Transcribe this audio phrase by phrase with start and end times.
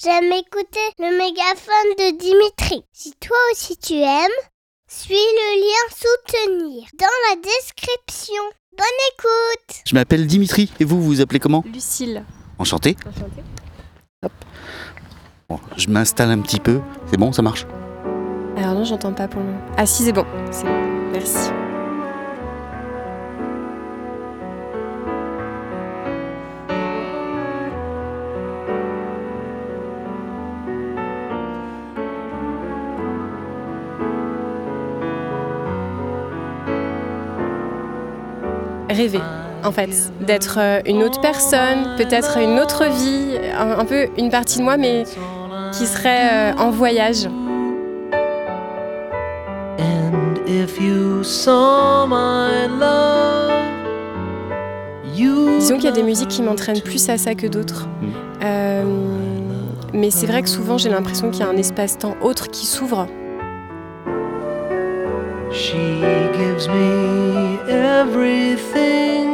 [0.00, 2.84] j'aime écouter le mégaphone de Dimitri.
[2.92, 4.30] Si toi aussi tu aimes,
[4.88, 8.42] suis le lien soutenir dans la description.
[8.76, 11.64] Bonne écoute Je m'appelle Dimitri et vous, vous vous appelez comment?
[11.72, 12.24] Lucille.
[12.58, 12.96] Enchanté.
[13.06, 13.42] Enchantée.
[15.48, 16.80] Bon, je m'installe un petit peu.
[17.10, 17.66] C'est bon, ça marche?
[18.56, 19.60] Alors non, j'entends pas pour le moment.
[19.76, 20.24] Ah si, c'est bon.
[20.50, 21.10] C'est bon.
[21.12, 21.50] Merci.
[38.92, 39.20] Rêver,
[39.64, 44.28] en fait, d'être euh, une autre personne, peut-être une autre vie, un, un peu une
[44.28, 45.04] partie de moi, mais
[45.72, 47.26] qui serait euh, en voyage.
[49.78, 53.50] And if you saw my love,
[55.16, 57.86] you Disons qu'il y a des musiques qui m'entraînent plus à ça que d'autres.
[57.86, 58.06] Mm.
[58.44, 58.84] Euh,
[59.94, 63.06] mais c'est vrai que souvent j'ai l'impression qu'il y a un espace-temps autre qui s'ouvre.
[65.52, 66.00] She
[66.32, 69.28] gives me everything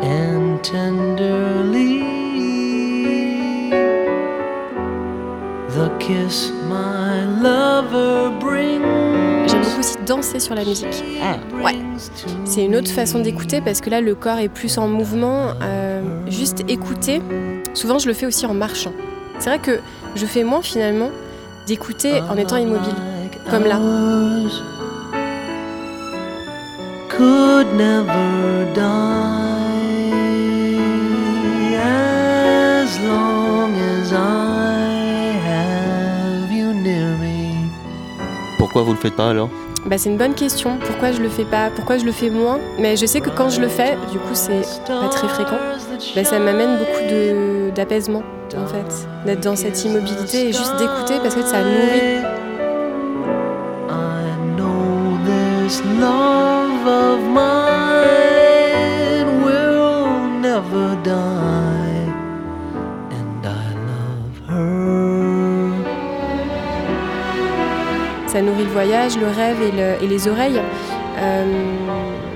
[0.00, 2.02] and tenderly
[5.68, 9.50] the kiss my lover brings.
[9.50, 11.04] J'aime beaucoup aussi danser sur la musique.
[11.60, 11.74] Ouais.
[12.44, 15.54] C'est une autre façon d'écouter parce que là le corps est plus en mouvement.
[15.60, 17.20] Euh, juste écouter,
[17.74, 18.92] souvent je le fais aussi en marchant.
[19.40, 19.80] C'est vrai que
[20.14, 21.10] je fais moins finalement
[21.66, 22.94] d'écouter en étant immobile.
[23.50, 23.78] Comme là.
[23.78, 24.62] Ours
[27.08, 28.92] Could never die
[31.74, 37.54] as long as I have you near me.
[38.58, 39.48] Pourquoi vous le faites pas alors?
[39.86, 40.78] Bah, c'est une bonne question.
[40.84, 41.70] Pourquoi je le fais pas?
[41.74, 42.58] Pourquoi je le fais moins?
[42.78, 45.58] Mais je sais que quand je le fais, du coup c'est pas très fréquent,
[46.14, 48.22] bah, ça m'amène beaucoup de- d'apaisement
[48.56, 49.06] en fait.
[49.24, 52.20] D'être dans cette immobilité et juste d'écouter parce que ça nourrit.
[55.76, 58.06] This love of mine
[59.44, 62.06] will never die,
[63.10, 63.48] and I
[63.88, 65.72] love her.
[68.26, 70.60] Ça nourrit le voyage, le rêve et, le- et les oreilles.
[71.18, 71.44] Euh,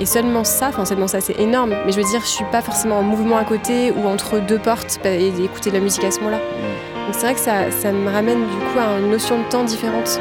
[0.00, 2.62] et seulement ça, enfin seulement ça c'est énorme, mais je veux dire je suis pas
[2.62, 6.02] forcément en mouvement à côté ou entre deux portes bah, et d'écouter de la musique
[6.04, 6.38] à ce moment-là.
[6.38, 9.64] Donc c'est vrai que ça, ça me ramène du coup à une notion de temps
[9.64, 10.18] différente.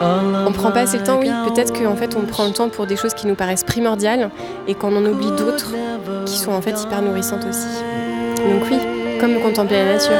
[0.00, 1.30] On prend pas assez le temps, oui.
[1.48, 4.30] Peut-être qu'en fait on prend le temps pour des choses qui nous paraissent primordiales
[4.66, 5.72] et qu'on en oublie d'autres
[6.26, 7.66] qui sont en fait hyper nourrissantes aussi.
[8.38, 8.78] Donc oui,
[9.20, 10.12] comme contempler la nature.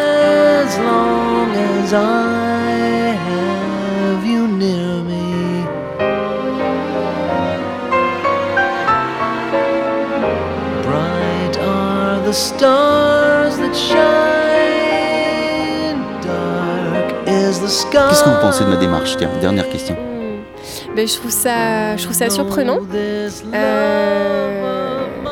[17.50, 19.94] Qu'est-ce que vous pensez de ma démarche Tiens, dernière question.
[19.94, 20.94] Hmm.
[20.94, 22.78] Ben, je, trouve ça, je trouve ça surprenant.
[22.92, 24.60] Euh,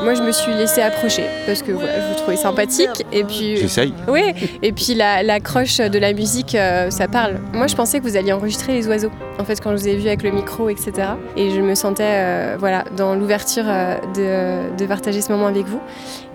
[0.02, 3.56] moi je me suis laissée approcher parce que voilà, je vous trouvais sympathique et puis
[3.56, 3.92] J'essaye.
[4.08, 7.36] Oui, et puis la, la croche de la musique, euh, ça parle.
[7.52, 9.96] Moi, je pensais que vous alliez enregistrer les oiseaux, en fait, quand je vous ai
[9.96, 10.92] vu avec le micro, etc.
[11.36, 15.66] Et je me sentais, euh, voilà, dans l'ouverture euh, de, de partager ce moment avec
[15.66, 15.80] vous.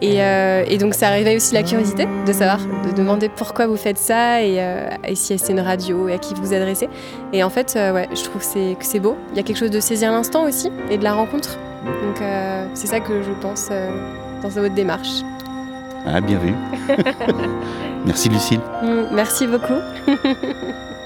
[0.01, 3.75] Et, euh, et donc, ça réveille aussi la curiosité de savoir, de demander pourquoi vous
[3.77, 6.87] faites ça et, euh, et si c'est une radio et à qui vous vous adressez.
[7.33, 9.15] Et en fait, ouais, je trouve que c'est- beau.
[9.31, 11.57] Il y a quelque chose de saisir l'instant aussi et de la rencontre.
[11.85, 12.23] Donc,
[12.73, 13.69] c'est ça que je pense
[14.41, 15.21] dans votre démarche.
[16.05, 16.53] Ah, bien vu.
[18.05, 18.59] Merci Lucille.
[18.81, 19.79] Mm, Merci beaucoup.